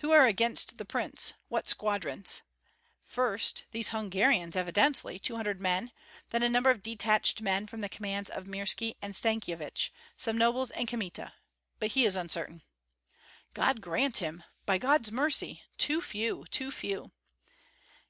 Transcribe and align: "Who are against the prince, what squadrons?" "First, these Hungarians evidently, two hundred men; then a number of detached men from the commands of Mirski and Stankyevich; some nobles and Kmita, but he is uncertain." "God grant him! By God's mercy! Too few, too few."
"Who 0.00 0.12
are 0.12 0.26
against 0.26 0.76
the 0.76 0.84
prince, 0.84 1.32
what 1.48 1.66
squadrons?" 1.66 2.42
"First, 3.00 3.64
these 3.70 3.88
Hungarians 3.88 4.56
evidently, 4.56 5.18
two 5.18 5.36
hundred 5.36 5.58
men; 5.58 5.90
then 6.28 6.42
a 6.42 6.50
number 6.50 6.68
of 6.68 6.82
detached 6.82 7.40
men 7.40 7.66
from 7.66 7.80
the 7.80 7.88
commands 7.88 8.28
of 8.28 8.44
Mirski 8.44 8.96
and 9.00 9.14
Stankyevich; 9.16 9.90
some 10.18 10.36
nobles 10.36 10.70
and 10.72 10.86
Kmita, 10.86 11.32
but 11.78 11.92
he 11.92 12.04
is 12.04 12.14
uncertain." 12.14 12.60
"God 13.54 13.80
grant 13.80 14.18
him! 14.18 14.44
By 14.66 14.76
God's 14.76 15.10
mercy! 15.10 15.62
Too 15.78 16.02
few, 16.02 16.44
too 16.50 16.70
few." 16.70 17.12